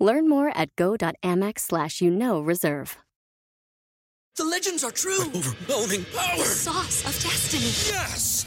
Learn 0.00 0.28
more 0.28 0.50
at 0.56 0.74
go.amex 0.76 1.60
slash 1.60 2.00
you 2.00 2.10
know 2.10 2.40
reserve. 2.40 2.96
The 4.36 4.44
legends 4.44 4.82
are 4.84 4.90
true. 4.90 5.20
Overwhelming 5.20 6.06
power! 6.16 6.38
The 6.38 6.44
sauce 6.44 7.04
of 7.04 7.12
destiny. 7.22 7.94
Yes! 7.94 8.46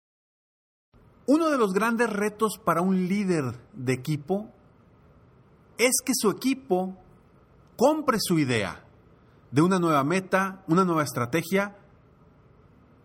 Uno 1.25 1.49
de 1.49 1.57
los 1.57 1.73
grandes 1.73 2.09
retos 2.09 2.59
para 2.63 2.81
un 2.81 3.07
líder 3.07 3.59
de 3.73 3.93
equipo 3.93 4.49
es 5.77 5.91
que 6.03 6.13
su 6.15 6.29
equipo 6.29 6.97
compre 7.75 8.17
su 8.19 8.39
idea 8.39 8.83
de 9.51 9.61
una 9.61 9.79
nueva 9.79 10.03
meta, 10.03 10.63
una 10.67 10.85
nueva 10.85 11.03
estrategia 11.03 11.77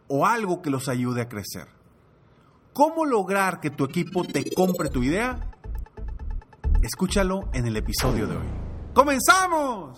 o 0.08 0.26
algo 0.26 0.62
que 0.62 0.70
los 0.70 0.88
ayude 0.88 1.22
a 1.22 1.28
crecer. 1.28 1.68
¿Cómo 2.72 3.04
lograr 3.06 3.60
que 3.60 3.70
tu 3.70 3.84
equipo 3.84 4.24
te 4.24 4.52
compre 4.54 4.90
tu 4.90 5.02
idea? 5.02 5.50
Escúchalo 6.82 7.48
en 7.52 7.66
el 7.66 7.76
episodio 7.76 8.26
de 8.26 8.36
hoy. 8.36 8.46
¡Comenzamos! 8.92 9.96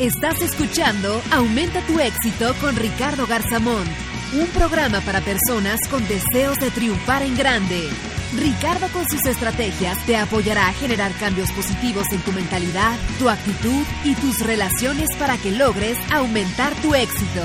Estás 0.00 0.40
escuchando 0.40 1.20
Aumenta 1.30 1.86
tu 1.86 2.00
éxito 2.00 2.54
con 2.60 2.74
Ricardo 2.74 3.26
Garzamón, 3.26 3.84
un 4.32 4.46
programa 4.48 5.00
para 5.00 5.20
personas 5.20 5.80
con 5.90 6.06
deseos 6.06 6.58
de 6.58 6.70
triunfar 6.70 7.22
en 7.22 7.36
grande. 7.36 7.88
Ricardo 8.36 8.86
con 8.92 9.08
sus 9.08 9.24
estrategias 9.26 9.98
te 10.06 10.16
apoyará 10.16 10.68
a 10.68 10.72
generar 10.72 11.12
cambios 11.18 11.50
positivos 11.50 12.06
en 12.12 12.20
tu 12.20 12.30
mentalidad, 12.32 12.96
tu 13.18 13.28
actitud 13.28 13.84
y 14.04 14.14
tus 14.14 14.38
relaciones 14.46 15.16
para 15.16 15.36
que 15.36 15.50
logres 15.50 15.98
aumentar 16.12 16.72
tu 16.80 16.94
éxito. 16.94 17.42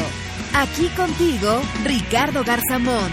Aquí 0.53 0.88
contigo, 0.89 1.59
Ricardo 1.83 2.44
Garzamón. 2.44 3.11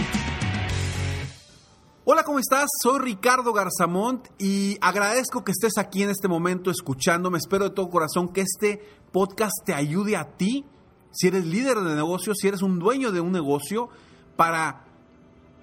Hola, 2.05 2.23
¿cómo 2.23 2.37
estás? 2.37 2.69
Soy 2.81 2.99
Ricardo 2.99 3.53
Garzamont 3.53 4.27
y 4.37 4.77
agradezco 4.81 5.43
que 5.43 5.51
estés 5.51 5.77
aquí 5.77 6.03
en 6.03 6.09
este 6.09 6.27
momento 6.27 6.69
escuchándome. 6.69 7.37
Espero 7.37 7.63
de 7.63 7.69
todo 7.71 7.89
corazón 7.89 8.27
que 8.27 8.41
este 8.41 8.85
podcast 9.11 9.53
te 9.65 9.73
ayude 9.73 10.17
a 10.17 10.25
ti, 10.25 10.65
si 11.13 11.27
eres 11.27 11.45
líder 11.45 11.79
de 11.79 11.95
negocio, 11.95 12.33
si 12.35 12.47
eres 12.47 12.61
un 12.61 12.79
dueño 12.79 13.11
de 13.11 13.21
un 13.21 13.31
negocio, 13.31 13.89
para 14.35 14.85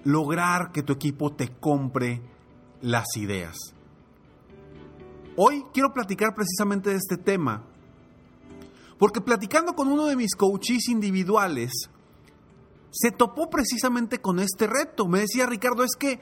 lograr 0.03 0.71
que 0.71 0.81
tu 0.81 0.93
equipo 0.93 1.33
te 1.33 1.49
compre 1.59 2.21
las 2.81 3.05
ideas. 3.17 3.57
Hoy 5.35 5.65
quiero 5.73 5.93
platicar 5.93 6.33
precisamente 6.33 6.89
de 6.89 6.95
este 6.95 7.17
tema, 7.17 7.63
porque 8.97 9.21
platicando 9.21 9.73
con 9.73 9.87
uno 9.87 10.05
de 10.05 10.15
mis 10.15 10.35
coaches 10.35 10.87
individuales, 10.87 11.71
se 12.91 13.11
topó 13.11 13.49
precisamente 13.49 14.19
con 14.19 14.39
este 14.39 14.67
reto. 14.67 15.07
Me 15.07 15.21
decía 15.21 15.45
Ricardo, 15.45 15.83
es 15.83 15.95
que 15.97 16.19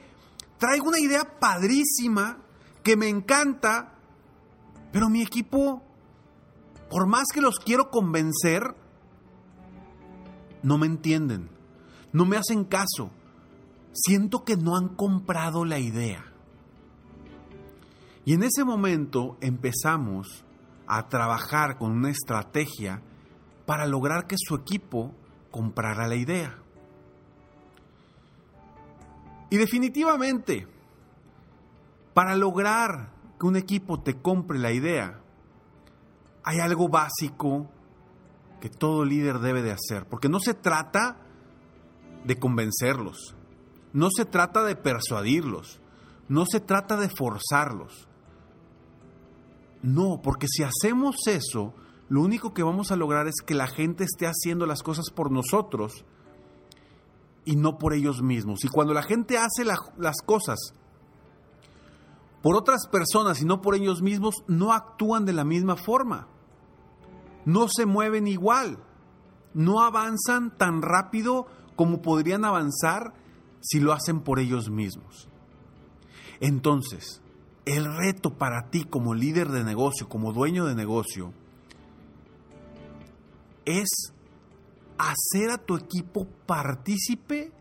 traigo 0.58 0.88
una 0.88 1.00
idea 1.00 1.38
padrísima 1.38 2.38
que 2.82 2.96
me 2.96 3.08
encanta, 3.08 3.94
pero 4.92 5.08
mi 5.08 5.22
equipo, 5.22 5.82
por 6.88 7.06
más 7.06 7.28
que 7.32 7.40
los 7.40 7.58
quiero 7.58 7.90
convencer, 7.90 8.74
no 10.62 10.78
me 10.78 10.86
entienden, 10.86 11.48
no 12.12 12.24
me 12.24 12.36
hacen 12.36 12.64
caso. 12.64 13.10
Siento 13.92 14.44
que 14.44 14.56
no 14.56 14.76
han 14.76 14.88
comprado 14.88 15.64
la 15.64 15.78
idea. 15.78 16.24
Y 18.24 18.34
en 18.34 18.42
ese 18.42 18.64
momento 18.64 19.36
empezamos 19.40 20.44
a 20.86 21.08
trabajar 21.08 21.78
con 21.78 21.92
una 21.92 22.10
estrategia 22.10 23.02
para 23.66 23.86
lograr 23.86 24.26
que 24.26 24.36
su 24.38 24.54
equipo 24.54 25.14
comprara 25.50 26.06
la 26.06 26.16
idea. 26.16 26.58
Y 29.50 29.56
definitivamente, 29.56 30.66
para 32.14 32.36
lograr 32.36 33.12
que 33.38 33.46
un 33.46 33.56
equipo 33.56 34.00
te 34.00 34.20
compre 34.20 34.58
la 34.58 34.72
idea, 34.72 35.20
hay 36.44 36.60
algo 36.60 36.88
básico 36.88 37.68
que 38.60 38.68
todo 38.68 39.04
líder 39.04 39.40
debe 39.40 39.62
de 39.62 39.72
hacer, 39.72 40.06
porque 40.08 40.28
no 40.28 40.38
se 40.40 40.54
trata 40.54 41.16
de 42.24 42.38
convencerlos, 42.38 43.34
no 43.92 44.08
se 44.14 44.24
trata 44.24 44.62
de 44.64 44.76
persuadirlos, 44.76 45.80
no 46.28 46.46
se 46.46 46.60
trata 46.60 46.96
de 46.96 47.08
forzarlos. 47.08 48.06
No, 49.82 50.20
porque 50.22 50.46
si 50.46 50.62
hacemos 50.62 51.16
eso, 51.26 51.74
lo 52.08 52.20
único 52.20 52.52
que 52.52 52.62
vamos 52.62 52.92
a 52.92 52.96
lograr 52.96 53.26
es 53.26 53.36
que 53.44 53.54
la 53.54 53.66
gente 53.66 54.04
esté 54.04 54.26
haciendo 54.26 54.66
las 54.66 54.82
cosas 54.82 55.10
por 55.10 55.30
nosotros 55.30 56.04
y 57.44 57.56
no 57.56 57.78
por 57.78 57.94
ellos 57.94 58.22
mismos. 58.22 58.64
Y 58.64 58.68
cuando 58.68 58.92
la 58.92 59.02
gente 59.02 59.38
hace 59.38 59.64
la, 59.64 59.76
las 59.96 60.16
cosas 60.24 60.58
por 62.42 62.56
otras 62.56 62.86
personas 62.88 63.40
y 63.40 63.44
no 63.44 63.60
por 63.60 63.74
ellos 63.74 64.02
mismos, 64.02 64.36
no 64.46 64.72
actúan 64.72 65.24
de 65.24 65.32
la 65.32 65.44
misma 65.44 65.76
forma. 65.76 66.28
No 67.44 67.68
se 67.68 67.86
mueven 67.86 68.26
igual. 68.26 68.78
No 69.54 69.82
avanzan 69.82 70.56
tan 70.56 70.82
rápido 70.82 71.46
como 71.76 72.02
podrían 72.02 72.44
avanzar 72.44 73.14
si 73.60 73.80
lo 73.80 73.92
hacen 73.92 74.20
por 74.20 74.38
ellos 74.38 74.70
mismos. 74.70 75.28
Entonces, 76.40 77.20
el 77.66 77.84
reto 77.96 78.36
para 78.38 78.70
ti 78.70 78.84
como 78.84 79.14
líder 79.14 79.48
de 79.48 79.64
negocio, 79.64 80.08
como 80.08 80.32
dueño 80.32 80.64
de 80.64 80.74
negocio, 80.74 81.32
es 83.64 84.12
hacer 84.98 85.50
a 85.50 85.58
tu 85.58 85.76
equipo 85.76 86.26
partícipe 86.46 87.52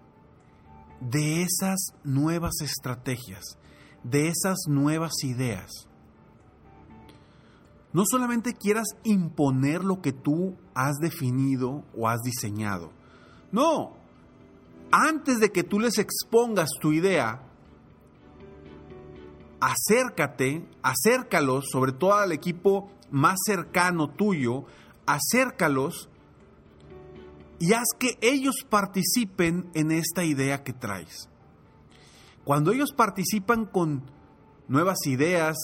de 1.00 1.44
esas 1.44 1.80
nuevas 2.04 2.62
estrategias, 2.62 3.58
de 4.04 4.28
esas 4.28 4.58
nuevas 4.68 5.24
ideas. 5.24 5.89
No 7.92 8.04
solamente 8.06 8.54
quieras 8.54 8.88
imponer 9.04 9.84
lo 9.84 10.02
que 10.02 10.14
tú 10.14 10.56
has 10.76 10.98
definido 10.98 11.84
o 11.98 12.08
has 12.08 12.22
diseñado. 12.22 12.92
No, 13.52 13.94
antes 14.92 15.40
de 15.40 15.52
que 15.52 15.64
tú 15.64 15.80
les 15.80 15.98
expongas 15.98 16.70
tu 16.80 16.92
idea, 16.92 17.42
acércate, 19.60 20.66
acércalos, 20.84 21.66
sobre 21.72 21.92
todo 21.92 22.14
al 22.14 22.32
equipo 22.32 22.92
más 23.12 23.38
cercano 23.46 24.10
tuyo, 24.10 24.66
acércalos 25.06 26.10
y 27.60 27.74
haz 27.74 27.88
que 27.98 28.18
ellos 28.22 28.56
participen 28.70 29.70
en 29.74 29.92
esta 29.92 30.24
idea 30.24 30.64
que 30.64 30.74
traes. 30.74 31.30
Cuando 32.46 32.72
ellos 32.72 32.94
participan 32.96 33.66
con 33.66 34.04
nuevas 34.68 35.06
ideas, 35.06 35.58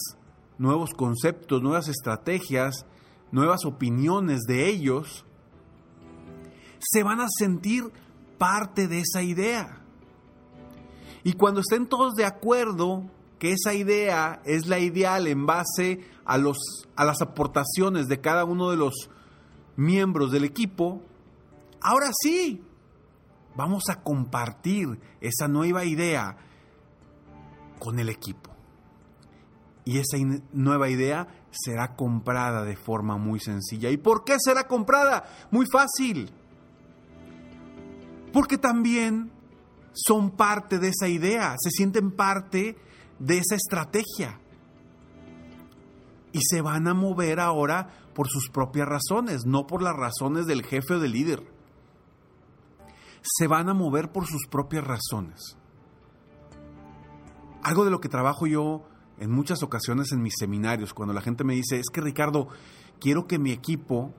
nuevos 0.58 0.90
conceptos, 0.94 1.62
nuevas 1.62 1.88
estrategias, 1.88 2.86
nuevas 3.30 3.64
opiniones 3.64 4.42
de 4.42 4.68
ellos, 4.68 5.24
se 6.78 7.02
van 7.02 7.20
a 7.20 7.26
sentir 7.28 7.90
parte 8.38 8.88
de 8.88 9.00
esa 9.00 9.22
idea. 9.22 9.80
Y 11.24 11.32
cuando 11.32 11.60
estén 11.60 11.86
todos 11.86 12.14
de 12.14 12.24
acuerdo 12.24 13.04
que 13.38 13.52
esa 13.52 13.74
idea 13.74 14.40
es 14.44 14.66
la 14.66 14.78
ideal 14.78 15.26
en 15.26 15.46
base 15.46 16.04
a, 16.24 16.38
los, 16.38 16.58
a 16.94 17.04
las 17.04 17.20
aportaciones 17.20 18.08
de 18.08 18.20
cada 18.20 18.44
uno 18.44 18.70
de 18.70 18.76
los 18.76 19.10
miembros 19.76 20.30
del 20.30 20.44
equipo, 20.44 21.02
ahora 21.80 22.10
sí, 22.22 22.62
vamos 23.56 23.84
a 23.90 24.02
compartir 24.02 24.98
esa 25.20 25.48
nueva 25.48 25.84
idea 25.84 26.36
con 27.78 27.98
el 27.98 28.08
equipo. 28.08 28.55
Y 29.86 29.98
esa 29.98 30.16
nueva 30.52 30.88
idea 30.90 31.28
será 31.52 31.94
comprada 31.94 32.64
de 32.64 32.76
forma 32.76 33.16
muy 33.18 33.38
sencilla. 33.38 33.88
¿Y 33.88 33.96
por 33.96 34.24
qué 34.24 34.34
será 34.40 34.66
comprada? 34.66 35.24
Muy 35.52 35.64
fácil. 35.72 36.28
Porque 38.32 38.58
también 38.58 39.30
son 39.92 40.32
parte 40.32 40.80
de 40.80 40.88
esa 40.88 41.06
idea, 41.06 41.54
se 41.56 41.70
sienten 41.70 42.10
parte 42.10 42.76
de 43.20 43.38
esa 43.38 43.54
estrategia. 43.54 44.40
Y 46.32 46.40
se 46.42 46.60
van 46.62 46.88
a 46.88 46.92
mover 46.92 47.38
ahora 47.38 47.88
por 48.12 48.26
sus 48.26 48.50
propias 48.50 48.88
razones, 48.88 49.46
no 49.46 49.68
por 49.68 49.82
las 49.82 49.94
razones 49.94 50.46
del 50.46 50.64
jefe 50.64 50.94
o 50.94 50.98
del 50.98 51.12
líder. 51.12 51.44
Se 53.22 53.46
van 53.46 53.68
a 53.68 53.74
mover 53.74 54.10
por 54.10 54.26
sus 54.26 54.48
propias 54.48 54.84
razones. 54.84 55.56
Algo 57.62 57.84
de 57.84 57.92
lo 57.92 58.00
que 58.00 58.08
trabajo 58.08 58.48
yo 58.48 58.82
en 59.18 59.30
muchas 59.30 59.62
ocasiones 59.62 60.12
en 60.12 60.22
mis 60.22 60.34
seminarios, 60.38 60.92
cuando 60.92 61.14
la 61.14 61.20
gente 61.20 61.44
me 61.44 61.54
dice, 61.54 61.78
es 61.78 61.88
que 61.92 62.00
Ricardo, 62.00 62.48
quiero 63.00 63.26
que 63.26 63.38
mi 63.38 63.52
equipo 63.52 64.12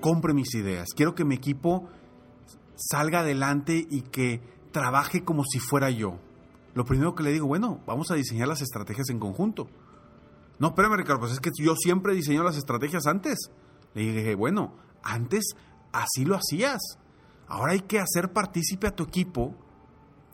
compre 0.00 0.34
mis 0.34 0.54
ideas, 0.54 0.88
quiero 0.94 1.14
que 1.14 1.24
mi 1.24 1.34
equipo 1.34 1.88
salga 2.76 3.20
adelante 3.20 3.86
y 3.88 4.02
que 4.02 4.40
trabaje 4.72 5.24
como 5.24 5.44
si 5.44 5.58
fuera 5.58 5.90
yo. 5.90 6.18
Lo 6.74 6.84
primero 6.84 7.14
que 7.14 7.22
le 7.22 7.32
digo, 7.32 7.46
bueno, 7.46 7.80
vamos 7.86 8.10
a 8.10 8.14
diseñar 8.14 8.48
las 8.48 8.62
estrategias 8.62 9.10
en 9.10 9.18
conjunto. 9.18 9.68
No, 10.58 10.68
espérame, 10.68 10.96
Ricardo, 10.96 11.20
pues 11.20 11.32
es 11.32 11.40
que 11.40 11.50
yo 11.58 11.74
siempre 11.76 12.14
diseño 12.14 12.42
las 12.42 12.56
estrategias 12.56 13.06
antes. 13.06 13.50
Le 13.94 14.02
dije, 14.02 14.34
bueno, 14.34 14.74
antes 15.02 15.44
así 15.92 16.24
lo 16.24 16.36
hacías. 16.36 16.80
Ahora 17.46 17.72
hay 17.72 17.80
que 17.80 17.98
hacer 17.98 18.32
partícipe 18.32 18.86
a 18.86 18.94
tu 18.94 19.02
equipo 19.04 19.54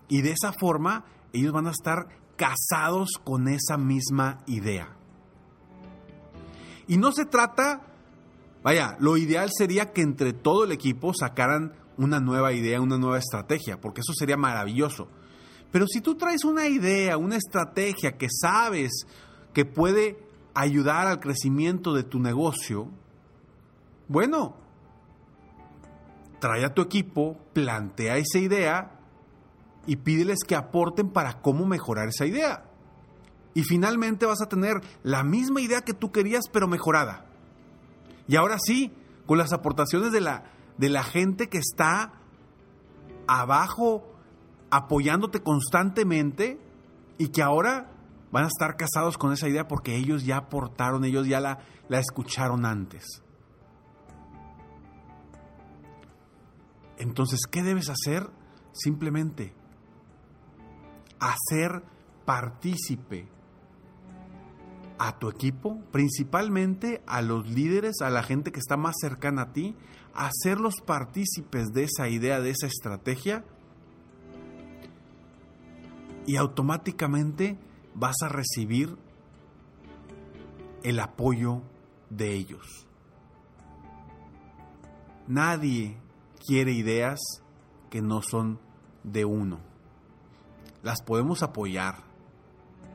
y 0.08 0.22
de 0.22 0.32
esa 0.32 0.52
forma 0.52 1.04
ellos 1.32 1.52
van 1.52 1.66
a 1.66 1.70
estar 1.70 2.08
casados 2.36 3.10
con 3.22 3.48
esa 3.48 3.76
misma 3.76 4.38
idea. 4.46 4.96
Y 6.86 6.96
no 6.96 7.12
se 7.12 7.26
trata, 7.26 7.82
vaya, 8.62 8.96
lo 9.00 9.16
ideal 9.16 9.50
sería 9.52 9.92
que 9.92 10.02
entre 10.02 10.32
todo 10.32 10.64
el 10.64 10.72
equipo 10.72 11.12
sacaran 11.12 11.74
una 11.98 12.20
nueva 12.20 12.52
idea, 12.52 12.80
una 12.80 12.96
nueva 12.96 13.18
estrategia, 13.18 13.80
porque 13.80 14.00
eso 14.00 14.12
sería 14.14 14.36
maravilloso. 14.36 15.08
Pero 15.70 15.86
si 15.86 16.00
tú 16.00 16.14
traes 16.14 16.44
una 16.44 16.66
idea, 16.66 17.18
una 17.18 17.36
estrategia 17.36 18.16
que 18.16 18.28
sabes 18.30 19.06
que 19.52 19.64
puede 19.64 20.18
ayudar 20.54 21.06
al 21.06 21.20
crecimiento 21.20 21.92
de 21.92 22.04
tu 22.04 22.20
negocio, 22.20 22.88
bueno, 24.06 24.56
trae 26.40 26.64
a 26.64 26.72
tu 26.72 26.80
equipo, 26.80 27.36
plantea 27.52 28.16
esa 28.16 28.38
idea 28.38 28.97
y 29.86 29.96
pídeles 29.96 30.38
que 30.46 30.54
aporten 30.54 31.10
para 31.10 31.40
cómo 31.40 31.66
mejorar 31.66 32.08
esa 32.08 32.26
idea. 32.26 32.64
Y 33.54 33.62
finalmente 33.62 34.26
vas 34.26 34.40
a 34.42 34.48
tener 34.48 34.80
la 35.02 35.24
misma 35.24 35.60
idea 35.60 35.80
que 35.80 35.94
tú 35.94 36.12
querías, 36.12 36.44
pero 36.52 36.68
mejorada. 36.68 37.26
Y 38.28 38.36
ahora 38.36 38.58
sí, 38.64 38.92
con 39.26 39.38
las 39.38 39.52
aportaciones 39.52 40.12
de 40.12 40.20
la, 40.20 40.44
de 40.76 40.88
la 40.90 41.02
gente 41.02 41.48
que 41.48 41.58
está 41.58 42.12
abajo 43.26 44.06
apoyándote 44.70 45.42
constantemente 45.42 46.60
y 47.16 47.28
que 47.28 47.42
ahora 47.42 47.90
van 48.30 48.44
a 48.44 48.48
estar 48.48 48.76
casados 48.76 49.16
con 49.16 49.32
esa 49.32 49.48
idea 49.48 49.66
porque 49.66 49.96
ellos 49.96 50.24
ya 50.24 50.36
aportaron, 50.36 51.04
ellos 51.04 51.26
ya 51.26 51.40
la, 51.40 51.58
la 51.88 51.98
escucharon 51.98 52.66
antes. 52.66 53.22
Entonces, 56.98 57.40
¿qué 57.50 57.62
debes 57.62 57.88
hacer? 57.88 58.28
Simplemente 58.72 59.57
hacer 61.20 61.82
partícipe 62.24 63.28
a 64.98 65.18
tu 65.18 65.28
equipo, 65.28 65.80
principalmente 65.92 67.02
a 67.06 67.22
los 67.22 67.48
líderes, 67.48 68.00
a 68.02 68.10
la 68.10 68.22
gente 68.22 68.52
que 68.52 68.58
está 68.58 68.76
más 68.76 68.96
cercana 69.00 69.42
a 69.42 69.52
ti, 69.52 69.76
hacerlos 70.14 70.80
partícipes 70.84 71.68
de 71.72 71.84
esa 71.84 72.08
idea, 72.08 72.40
de 72.40 72.50
esa 72.50 72.66
estrategia, 72.66 73.44
y 76.26 76.36
automáticamente 76.36 77.58
vas 77.94 78.16
a 78.22 78.28
recibir 78.28 78.98
el 80.82 81.00
apoyo 81.00 81.62
de 82.10 82.34
ellos. 82.34 82.86
Nadie 85.26 85.96
quiere 86.46 86.72
ideas 86.72 87.18
que 87.90 88.02
no 88.02 88.20
son 88.22 88.58
de 89.04 89.24
uno 89.24 89.67
las 90.82 91.02
podemos 91.02 91.42
apoyar, 91.42 92.04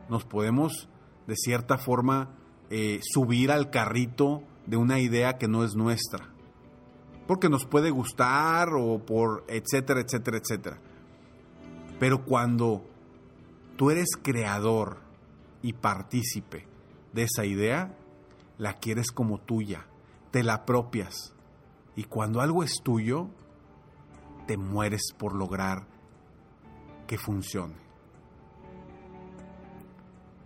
nos 0.10 0.26
podemos 0.26 0.90
de 1.28 1.36
cierta 1.36 1.78
forma 1.78 2.30
eh, 2.70 3.00
subir 3.04 3.52
al 3.52 3.70
carrito 3.70 4.44
de 4.66 4.78
una 4.78 5.00
idea 5.00 5.38
que 5.38 5.48
no 5.48 5.64
es 5.64 5.76
nuestra, 5.76 6.30
porque 7.28 7.50
nos 7.50 7.66
puede 7.66 7.92
gustar 7.92 8.70
o 8.74 9.00
por 9.00 9.44
etcétera, 9.48 10.02
etcétera, 10.02 10.38
etcétera. 10.38 10.80
Pero 12.00 12.26
cuando 12.26 12.84
tú 13.78 13.92
eres 13.92 14.10
creador 14.22 15.00
y 15.62 15.74
partícipe 15.74 16.68
de 17.14 17.24
esa 17.24 17.46
idea, 17.46 17.96
la 18.58 18.74
quieres 18.74 19.12
como 19.12 19.40
tuya, 19.40 19.86
te 20.32 20.44
la 20.44 20.56
apropias. 20.56 21.34
Y 21.96 22.06
cuando 22.06 22.42
algo 22.42 22.64
es 22.64 22.82
tuyo, 22.84 23.30
te 24.48 24.58
mueres 24.58 25.14
por 25.18 25.36
lograr 25.36 25.93
que 27.14 27.20
funcione. 27.20 27.76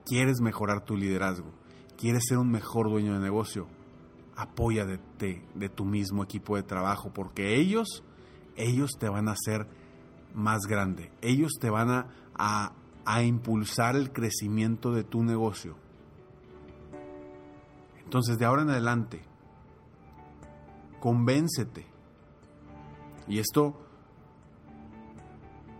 ¿Quieres 0.05 0.41
mejorar 0.41 0.83
tu 0.83 0.97
liderazgo? 0.97 1.49
¿Quieres 1.97 2.25
ser 2.27 2.39
un 2.39 2.51
mejor 2.51 2.89
dueño 2.89 3.13
de 3.13 3.19
negocio? 3.21 3.69
Apoya 4.35 4.83
de, 4.85 4.99
de 5.55 5.69
tu 5.69 5.85
mismo 5.85 6.25
equipo 6.25 6.57
de 6.57 6.63
trabajo 6.63 7.13
porque 7.13 7.55
ellos, 7.55 8.03
ellos 8.57 8.91
te 8.99 9.07
van 9.07 9.29
a 9.29 9.31
hacer 9.31 9.65
más 10.33 10.63
grande. 10.67 11.09
Ellos 11.21 11.53
te 11.57 11.69
van 11.69 11.89
a, 11.89 12.07
a, 12.37 12.73
a 13.05 13.23
impulsar 13.23 13.95
el 13.95 14.11
crecimiento 14.11 14.91
de 14.91 15.05
tu 15.05 15.23
negocio. 15.23 15.77
Entonces, 18.03 18.37
de 18.37 18.43
ahora 18.43 18.63
en 18.63 18.71
adelante, 18.71 19.21
convéncete. 20.99 21.87
Y 23.25 23.39
esto 23.39 23.86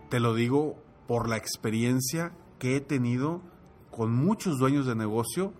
te 0.08 0.20
lo 0.20 0.34
digo 0.34 0.76
por 1.06 1.28
la 1.28 1.36
experiencia 1.36 2.32
que 2.58 2.76
he 2.76 2.80
tenido 2.80 3.40
con 3.90 4.12
muchos 4.12 4.58
dueños 4.58 4.86
de 4.86 4.94
negocio 4.94 5.52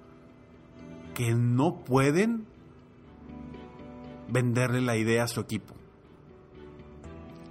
que 1.15 1.35
no 1.35 1.85
pueden 1.85 2.47
venderle 4.29 4.81
la 4.81 4.97
idea 4.97 5.25
a 5.25 5.29
su 5.29 5.41
equipo. 5.41 5.75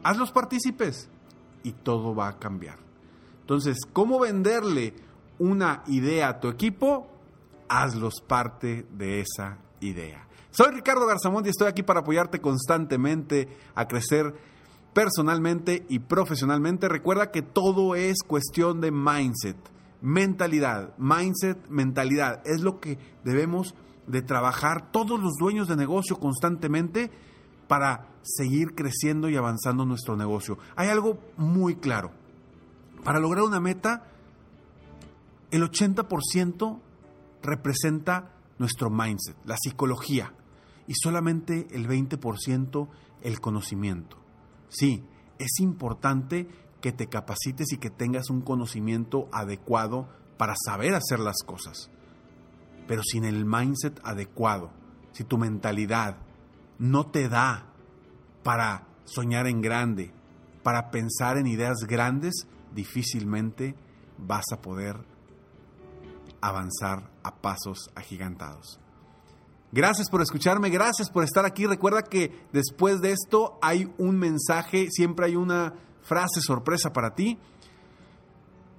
Hazlos 0.03 0.31
partícipes 0.31 1.10
y 1.63 1.72
todo 1.72 2.15
va 2.15 2.29
a 2.29 2.39
cambiar. 2.39 2.77
Entonces, 3.41 3.77
¿cómo 3.91 4.19
venderle 4.19 4.93
una 5.39 5.83
idea 5.88 6.29
a 6.29 6.39
tu 6.39 6.48
equipo? 6.48 7.07
Hazlos 7.67 8.22
parte 8.22 8.86
de 8.91 9.22
esa 9.22 9.57
idea. 9.81 10.27
Soy 10.51 10.74
Ricardo 10.74 11.05
Garzamont 11.05 11.45
y 11.45 11.50
estoy 11.50 11.67
aquí 11.67 11.83
para 11.83 12.00
apoyarte 12.00 12.39
constantemente 12.39 13.50
a 13.75 13.88
crecer 13.88 14.33
personalmente 14.98 15.86
y 15.89 16.00
profesionalmente. 16.00 16.89
Recuerda 16.89 17.30
que 17.30 17.44
todo 17.44 17.94
es 17.94 18.24
cuestión 18.25 18.82
de 18.82 18.89
mindset, 18.89 19.56
mentalidad, 20.01 20.98
mindset, 20.98 21.70
mentalidad. 21.70 22.42
Es 22.48 22.62
lo 22.62 22.80
que 22.80 22.98
debemos 23.24 23.75
de 24.08 24.24
trabajar 24.24 24.92
todos 24.92 25.22
los 25.22 25.34
dueños 25.39 25.68
de 25.68 25.75
negocio 25.75 26.18
constantemente 26.18 27.12
para 27.68 28.08
seguir 28.24 28.74
creciendo 28.74 29.30
y 29.30 29.36
avanzando 29.36 29.86
nuestro 29.86 30.18
negocio. 30.18 30.58
Hay 30.75 30.89
algo 30.89 31.20
muy 31.38 31.75
claro. 31.75 32.10
Para 33.04 33.20
lograr 33.20 33.44
una 33.44 33.60
meta, 33.60 34.08
el 35.51 35.62
80% 35.62 36.80
representa 37.44 38.32
nuestro 38.58 38.89
mindset, 38.89 39.38
la 39.46 39.58
psicología, 39.58 40.34
y 40.88 40.96
solamente 40.96 41.68
el 41.70 41.88
20% 41.88 42.88
el 43.22 43.39
conocimiento. 43.39 44.18
Sí, 44.69 45.03
es 45.39 45.59
importante 45.59 46.47
que 46.81 46.91
te 46.91 47.07
capacites 47.07 47.71
y 47.71 47.77
que 47.77 47.89
tengas 47.89 48.29
un 48.29 48.41
conocimiento 48.41 49.27
adecuado 49.31 50.07
para 50.38 50.55
saber 50.65 50.93
hacer 50.93 51.19
las 51.19 51.38
cosas. 51.45 51.89
Pero 52.88 53.01
sin 53.03 53.25
el 53.25 53.45
mindset 53.45 54.00
adecuado, 54.03 54.71
si 55.12 55.24
tu 55.24 55.38
mentalidad 55.38 56.17
no 56.79 57.07
te 57.07 57.27
da 57.27 57.74
para 58.43 58.88
soñar 59.05 59.47
en 59.47 59.62
grande, 59.62 60.13
para 60.63 60.91
pensar 60.91 61.38
en 61.38 61.47
ideas 61.47 61.77
grandes, 61.88 62.47
difícilmente 62.74 63.75
vas 64.17 64.45
a 64.53 64.62
poder 64.62 64.97
avanzar 66.41 67.09
a 67.24 67.36
pasos 67.36 67.89
agigantados. 67.95 68.79
Gracias 69.77 70.10
por 70.10 70.22
escucharme, 70.24 70.72
gracias 70.72 71.12
por 71.12 71.24
estar 71.24 71.46
aquí. 71.46 71.67
Recuerda 71.67 72.01
que 72.01 72.48
después 72.51 73.00
de 73.00 73.12
esto 73.12 73.60
hay 73.62 73.93
un 74.00 74.17
mensaje, 74.17 74.89
siempre 74.89 75.27
hay 75.27 75.36
una 75.36 75.75
frase 76.01 76.41
sorpresa 76.41 76.91
para 76.91 77.13
ti. 77.13 77.38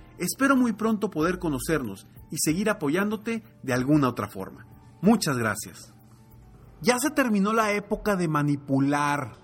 Espero 0.17 0.55
muy 0.55 0.73
pronto 0.73 1.09
poder 1.09 1.39
conocernos 1.39 2.07
y 2.29 2.37
seguir 2.39 2.69
apoyándote 2.69 3.43
de 3.63 3.73
alguna 3.73 4.09
otra 4.09 4.27
forma. 4.27 4.65
Muchas 5.01 5.37
gracias. 5.37 5.93
Ya 6.81 6.99
se 6.99 7.11
terminó 7.11 7.53
la 7.53 7.73
época 7.73 8.15
de 8.15 8.27
manipular 8.27 9.37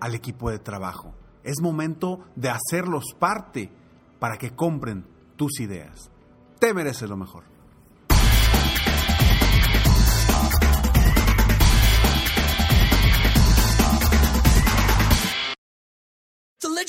al 0.00 0.14
equipo 0.14 0.50
de 0.50 0.58
trabajo. 0.58 1.14
Es 1.42 1.60
momento 1.60 2.20
de 2.36 2.50
hacerlos 2.50 3.14
parte 3.18 3.72
para 4.18 4.36
que 4.36 4.54
compren 4.54 5.06
tus 5.36 5.60
ideas. 5.60 6.10
Te 6.58 6.74
mereces 6.74 7.08
lo 7.08 7.16
mejor. 7.16 7.49